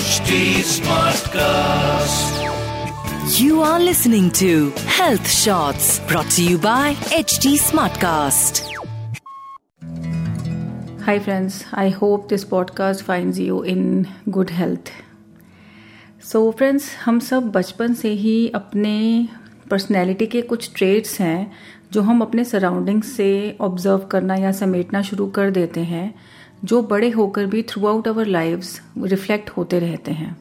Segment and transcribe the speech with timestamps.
[0.00, 0.34] HD
[0.66, 2.36] Smartcast.
[3.38, 8.62] You are listening to Health Shots brought to you by HT Smartcast.
[11.02, 11.66] Hi, friends.
[11.74, 14.88] I hope this podcast finds you in good health.
[16.22, 18.96] So so, friends हम सब बचपन से ही अपने
[19.70, 21.52] personality के कुछ trades हैं
[21.92, 23.30] जो हम अपने सराउंडिंग से
[23.60, 26.14] ऑब्ज़र्व करना या समेटना शुरू कर देते हैं
[26.64, 30.36] जो बड़े होकर भी throughout our lives reflect होते रहते हैं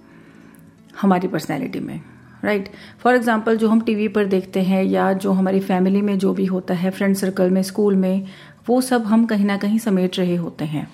[1.02, 2.02] हमारी पर्सनैलिटी में
[2.43, 6.34] राइट फॉर एग्ज़ाम्पल जो हम टीवी पर देखते हैं या जो हमारी फैमिली में जो
[6.34, 8.27] भी होता है फ्रेंड सर्कल में स्कूल में
[8.70, 10.88] वो सब हम कहीं ना कहीं समेट रहे होते हैं।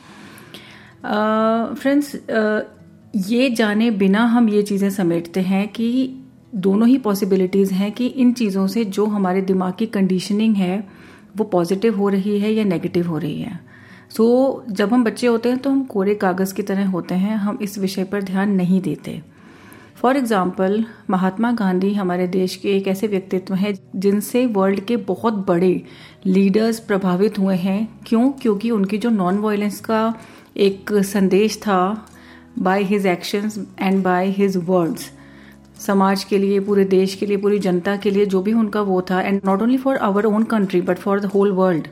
[1.76, 2.62] फ्रेंड्स uh, uh,
[3.16, 6.16] ये जाने बिना हम ये चीज़ें समेटते हैं कि
[6.55, 10.88] दोनों ही पॉसिबिलिटीज़ हैं कि इन चीज़ों से जो हमारे दिमाग की कंडीशनिंग है
[11.38, 13.60] वो पॉजिटिव हो रही है या नेगेटिव हो रही है।
[14.18, 14.26] सो
[14.66, 17.58] so, जब हम बच्चे होते हैं तो हम कोरे कागज़ की तरह होते हैं हम
[17.62, 19.22] इस विषय पर ध्यान नहीं देते।
[19.96, 25.34] फॉर एग्ज़ाम्पल महात्मा गांधी हमारे देश के एक ऐसे व्यक्तित्व हैं जिनसे वर्ल्ड के बहुत
[25.48, 25.82] बड़े
[26.26, 28.30] लीडर्स प्रभावित हुए हैं। क्यों?
[28.32, 30.13] क्योंकि उनकी जो नॉन वायलेंस का
[30.57, 32.07] एक संदेश था
[32.60, 35.12] by his actions and by his words
[35.85, 39.02] समाज के लिए पूरे देश के लिए पूरी जनता के लिए जो भी उनका वो
[39.02, 41.88] था and not only for our own country but for the whole world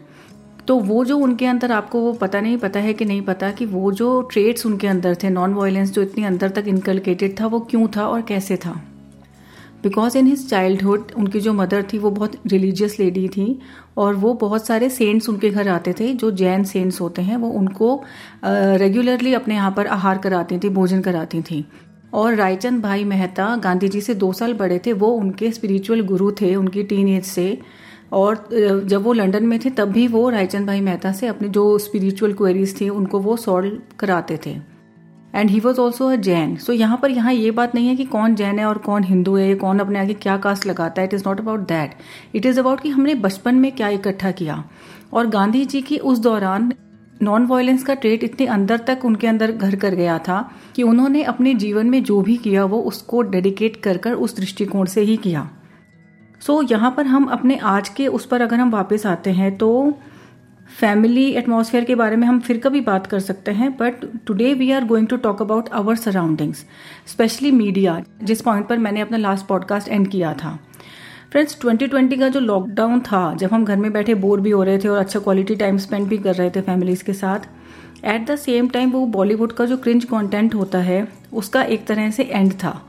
[0.68, 3.66] तो वो जो उनके अंदर आपको वो पता नहीं, पता है कि नहीं पता कि
[3.66, 7.60] वो जो ट्रेड्स उनके अंदर थे नॉन वायलेंस जो इतनी अंदर तक इनकलकेटेड था, वो
[7.60, 8.82] क्यों था और कैसे था?
[9.84, 13.60] बिकॉज़ इन हिज चाइल्डहुड उनकी जो मदर थी, वो बहुत रिलीजियस लेडी थी
[13.98, 17.50] और वो बहुत सारे सेंट्स उनके घर आते थे, जो जैन सेंट्स होते हैं, वो
[17.50, 18.04] उनको
[18.46, 21.66] रेगुलरली अपने यहाँ पर आहार कराती थी, भोजन कराती थी।
[22.14, 26.32] और रायचंद भाई मेहता गांधी जी से दो साल बड़े थे, वो उनके स्पिरिचुअल गुरु
[26.32, 27.58] थे, उनकी टीन एज से।
[28.14, 28.48] और
[28.86, 32.34] जब वो लंदन में थे, तब भी वो रायचंद भाई मेहता से अपनी जो स्पिरिचुअल
[32.34, 34.56] क्वेरीज थी, उनको वो सॉल्व कराते थे।
[35.36, 38.06] And he was also a Jain so यहाँ पर यहाँ ये बात नहीं है कि
[38.06, 41.14] कौन जैन है और कौन हिंदू है, कौन अपने आगे क्या कास्ट लगाता है। It
[41.14, 41.96] is not about that
[42.36, 44.64] it is about कि हमने बचपन में क्या इकट्ठा किया।
[45.14, 46.72] और गांधी जी की उस दौरान
[47.22, 50.40] नॉन वायलेंस का ट्रेट इतने अंदर तक उनके अंदर घर कर गया था
[50.76, 54.86] कि उन्होंने अपने जीवन में जो भी किया, वो उसको डेडिकेट कर कर उस दृष्टिकोण
[54.86, 55.50] से ही किया।
[56.46, 59.58] सो so, यहाँ पर हम अपने आज के उस पर अगर हम वापस आते हैं
[59.58, 59.94] तो
[60.80, 63.94] फैमिली एटमॉस्फेयर के बारे में हम फिर कभी बात कर सकते हैं but
[64.26, 66.66] today we are going to talk about our surroundings
[67.08, 70.60] specially media जिस पॉइंट पर मैंने अपना लास्ट पॉडकास्ट एंड किया था।
[71.32, 74.78] फ्रेंड्स 2020 का जो लॉकडाउन था जब हम घर में बैठे बोर भी हो रहे
[74.78, 77.40] थे और अच्छा क्वालिटी टाइम स्पेंड भी कर रहे थे फैमिलीज़ के साथ
[78.06, 82.12] एट द सेम टाइम वो बॉलीवुड का जो क्रिंज कंटेंट होता है उसका एक तरह
[82.12, 82.82] से एंड था।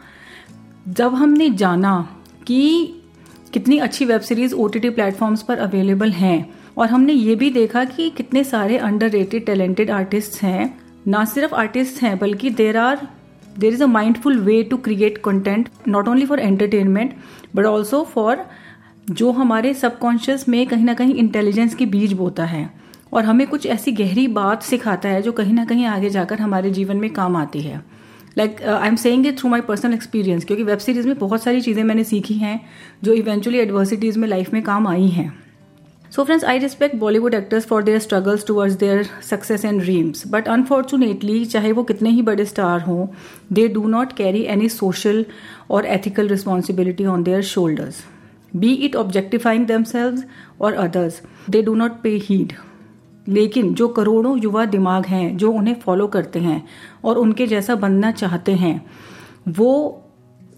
[0.88, 2.08] जब हमने जाना
[2.46, 2.94] कि
[3.54, 7.84] कितनी अच्छी web series O T platforms पर अवेलेबल हैं। और हमने ये भी देखा
[7.84, 10.78] कि कितने सारे अंडर टैलेंटेड आर्टिस्ट हैं।
[11.08, 13.08] ना सिर्फ़ आर्टिस्ट हैं, बल्कि there are
[13.58, 17.14] there is a mindful way to create content not only for entertainment
[17.56, 18.44] but also for
[19.10, 22.70] जो हमारे सबकॉन्शियस में कहीं ना कहीं इंटेलिजेंस के बीज बोता है।
[23.12, 26.70] और हमें कुछ ऐसी गहरी बात सिखाता है जो कहीं ना कहीं आगे जाकर हमारे
[26.70, 28.03] जीवन में काम आती है।
[28.38, 31.60] Like I am saying it through my personal experience क्योंकि वेब सीरीज़ में बहुत सारी
[31.60, 32.60] चीज़ें मैंने सीखी हैं,
[33.04, 35.32] जो इवेंचुअली एडवर्सिटीज़ में लाइफ में काम आई हैं।
[36.12, 40.48] So friends I respect Bollywood actors for their struggles towards their success and dreams but
[40.48, 43.06] unfortunately चाहे वो कितने ही बड़े स्टार हों
[43.52, 45.24] they do not carry any social
[45.70, 48.04] और ethical responsibility on their shoulders
[48.56, 50.22] be it objectifying themselves
[50.60, 51.20] और others
[51.50, 52.52] they do not pay heed
[53.26, 56.64] लेकिन जो करोड़ों युवा दिमाग हैं, जो उन्हें फॉलो करते हैं
[57.04, 58.80] और उनके जैसा बनना चाहते हैं,
[59.48, 60.00] वो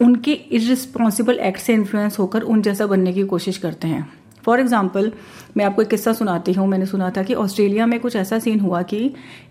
[0.01, 4.09] उनके इरिस्पॉन्सिबल एक्ट से इन्फ्लुएंस होकर उन जैसा बनने की कोशिश करते हैं।
[4.45, 5.11] फॉर एग्ज़ाम्पल
[5.57, 8.61] मैं आपको एक किस्सा सुनाती हूँ। मैंने सुना था कि ऑस्ट्रेलिया में कुछ ऐसा सीन
[8.61, 8.99] हुआ कि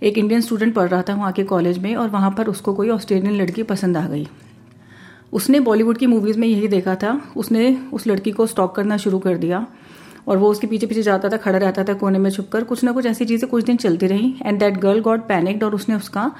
[0.03, 2.89] एक इंडियन स्टूडेंट पढ़ रहा था वहाँ के कॉलेज में और वहाँ पर उसको कोई
[2.89, 4.27] ऑस्ट्रेलियन लड़की पसंद आ गई।
[5.33, 9.19] उसने बॉलीवुड की मूवीज़ में यही देखा था। उसने उस लड़की को स्टॉक करना शुरू
[9.19, 9.65] कर दिया।
[10.27, 12.91] और वो उसके पीछे पीछे जाता था खड़ा रहता था कोने में छुपकर। कुछ ना
[12.91, 16.31] कुछ ऐसी चीज़ें कुछ दिन चलती रही। And that girl got panicked और उसने उसका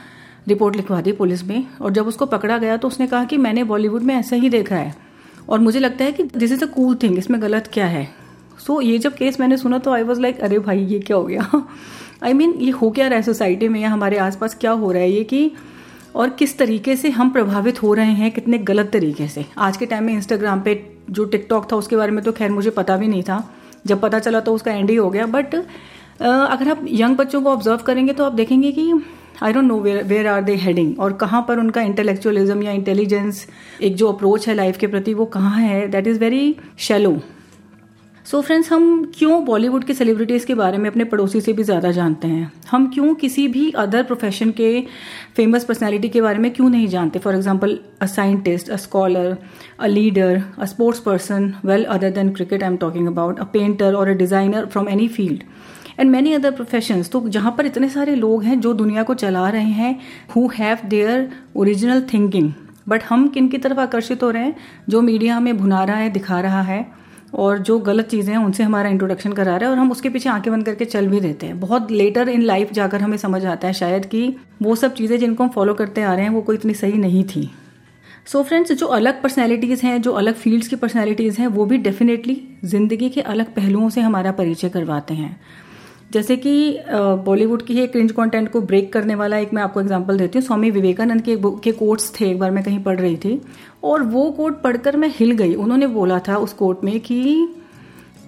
[0.47, 3.63] रिपोर्ट लिखवा दी पुलिस में। और जब उसको पकड़ा गया तो उसने कहा कि मैंने
[3.63, 4.95] बॉलीवुड में ऐसा ही देखा है।
[5.49, 8.07] और मुझे लगता है कि this is a cool thing इसमें गलत क्या है?
[8.59, 11.17] सो so, ये जब केस मैंने सुना तो आई वॉज़ लाइक अरे भाई ये क्या
[11.17, 11.67] हो गया?
[12.23, 14.71] आई I मीन mean, ये हो क्या रहा है सोसाइटी में या हमारे आसपास क्या
[14.71, 15.11] हो रहा है?
[15.11, 15.51] ये कि
[16.15, 19.45] और किस तरीके से हम प्रभावित हो रहे हैं कितने गलत तरीके से?
[19.57, 20.75] आज के टाइम में इंस्टाग्राम पे
[21.09, 23.37] जो टिकटॉक था उसके बारे में तो खैर मुझे पता भी नहीं था।
[23.85, 27.51] जब पता चला तो उसका एंड ही हो गया। बट अगर आप यंग बच्चों को
[27.51, 28.91] ऑब्ज़र्व करेंगे तो आप देखेंगे कि
[29.43, 33.45] I don't know where where are they heading और कहाँ पर उनका इंटेलेक्चुअलिज्म या इंटेलिजेंस
[33.81, 37.17] एक जो अप्रोच है लाइफ के प्रति वो कहाँ है that is very shallow
[38.25, 41.63] so so friends हम क्यों बॉलीवुड के सेलिब्रिटीज़ के बारे में अपने पड़ोसी से भी
[41.63, 42.51] ज़्यादा जानते हैं?
[42.71, 44.81] हम क्यों किसी भी अदर प्रोफेशन के
[45.35, 47.19] फ़ेमस पर्सनैलिटी के बारे में क्यों नहीं जानते?
[47.19, 49.37] For example a scientist a scholar
[49.79, 53.93] a leader a sports person well other than cricket I am talking about a painter
[53.93, 55.43] और a designer from any field
[55.99, 59.47] and many other professions तो जहाँ पर इतने सारे लोग हैं जो दुनिया को चला
[59.49, 59.97] रहे हैं
[60.35, 62.51] who have their original thinking
[62.89, 64.55] but हम किन की तरफ़ आकर्षित हो रहे हैं?
[64.89, 67.04] जो मीडिया हमें भुना रहा है, दिखा रहा है
[67.35, 70.29] और जो गलत चीज़ें हैं, उनसे हमारा इंट्रोडक्शन करा रहा है और हम उसके पीछे
[70.29, 73.67] आँखें बंद करके चल भी देते हैं। बहुत लेटर इन लाइफ जाकर हमें समझ आता
[73.67, 76.55] है शायद कि वो सब चीज़ें जिनको हम फॉलो करते आ रहे हैं, वो कोई
[76.55, 77.51] इतनी सही नहीं थी।
[78.25, 81.77] सो so फ्रेंड्स जो अलग पर्सनैलिटीज़ हैं, जो अलग फील्ड्स की पर्सनैलिटीज़ हैं, वो भी
[81.77, 85.39] डेफिनेटली ज़िंदगी के अलग पहलुओं से हमारा परिचय करवाते हैं।
[86.11, 86.79] जैसे कि
[87.25, 90.45] बॉलीवुड की है क्रिंज कंटेंट को ब्रेक करने वाला एक मैं आपको एग्जांपल देती हूँ,
[90.45, 93.41] स्वामी विवेकानंद के के कोट्स थे एक बार मैं कहीं पढ़ रही थी,
[93.83, 97.47] और वो कोट पढ़कर मैं हिल गई। उन्होंने बोला था उस कोट में कि,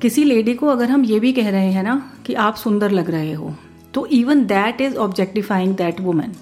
[0.02, 3.10] किसी लेडी को अगर हम ये भी कह रहे हैं ना कि आप सुंदर लग
[3.10, 3.54] रहे हो
[3.94, 6.34] तो even that is objectifying that women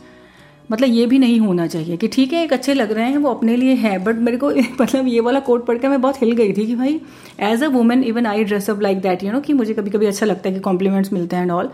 [0.72, 3.30] मतलब ये भी नहीं होना चाहिए कि ठीक है, एक अच्छे लग रहे हैं, वो
[3.30, 4.50] अपने लिए है बट मेरे को
[4.82, 7.00] मतलब ये वाला कोट पढ़ के मैं बहुत हिल गई थी कि भाई
[7.40, 10.06] as a women even I dress up like that you know कि मुझे कभी कभी
[10.06, 11.70] अच्छा लगता है कि कॉम्प्लीमेंट्स मिलते हैं and all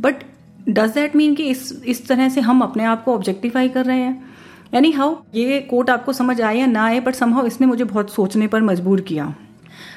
[0.00, 0.24] but
[0.68, 4.00] does that mean कि इस इस तरह से हम अपने आप को ऑब्जेक्टिफाई कर रहे
[4.00, 4.32] हैं?
[4.74, 8.12] यानी हाउ ये कोट आपको समझ आए या ना आए बट समहाउ इसने मुझे बहुत
[8.12, 9.34] सोचने पर मजबूर किया.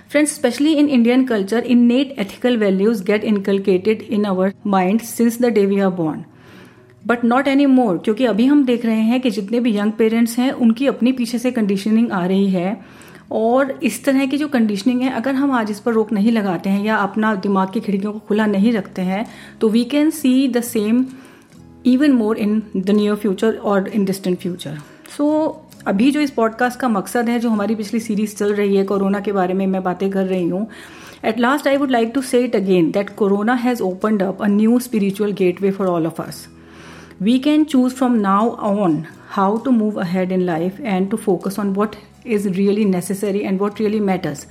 [0.09, 5.45] Friends specially in Indian culture innate ethical values get inculcated in our mind since the
[5.45, 6.23] day we are born
[7.05, 10.37] but not any more क्योंकि अभी हम देख रहे हैं कि जितने भी यंग पेरेंट्स
[10.39, 12.77] हैं, उनकी अपनी पीछे से कंडीशनिंग आ रही है।
[13.33, 16.69] और इस तरह की जो कंडीशनिंग है, अगर हम आज इस पर रोक नहीं लगाते
[16.69, 19.25] हैं या अपना दिमाग की खिड़कियों को खुला नहीं रखते हैं
[19.61, 21.05] तो we can see the same
[21.85, 24.77] even more in the near future और इन डिस्टेंट फ्यूचर
[25.17, 25.25] सो
[25.87, 29.19] अभी जो इस पॉडकास्ट का मकसद है, जो हमारी पिछली सीरीज़ चल रही है, कोरोना
[29.19, 30.67] के बारे में मैं बातें कर रही हूँ।
[31.25, 34.47] At last I would like to say it again that corona has opened up a
[34.47, 35.31] new spiritual
[35.61, 36.47] gateway for all of us
[37.19, 41.57] we can choose from now on how to move ahead in life and to focus
[41.57, 41.95] on what
[42.25, 44.45] is really necessary and what really matters.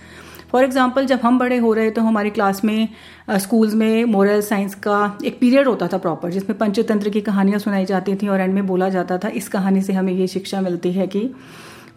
[0.53, 2.89] For example जब हम बड़े हो रहे तो हमारी class में
[3.31, 7.59] schools uh, में moral science का एक पीरियड होता था प्रॉपर जिसमें पंचतंत्र की कहानियाँ
[7.59, 10.61] सुनाई जाती थी और एंड में बोला जाता था इस कहानी से हमें ये शिक्षा
[10.61, 11.21] मिलती है कि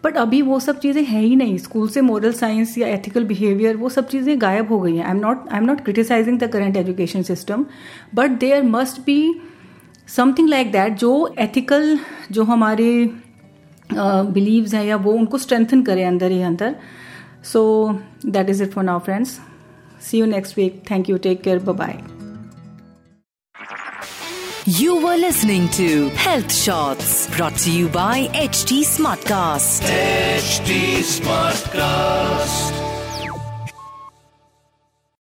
[0.04, 3.76] बट अभी वो सब चीज़ें हैं ही नहीं। स्कूल से मॉरल साइंस या एथिकल बिहेवियर
[3.76, 6.48] वो सब चीज़ें गायब हो गई हैं। I am not I am not criticising the
[6.52, 7.64] current education system
[8.14, 9.18] but there must be
[10.16, 11.98] something like that जो एथिकल
[12.32, 12.88] जो हमारे
[13.92, 16.74] बिलीव्स हैं या वो उनको स्ट्रेंथन करें अंदर ही अंदर।
[17.52, 17.62] So
[18.26, 19.38] that is it for now friends
[20.10, 21.98] see you next week thank you take care bye
[24.78, 25.84] You were listening to
[26.22, 29.88] Health Shots brought to you by HT Smartcast.
[29.94, 30.76] HT
[31.14, 32.87] Smartcast.